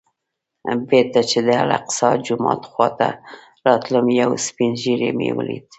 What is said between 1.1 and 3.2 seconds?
چې د الاقصی جومات خوا ته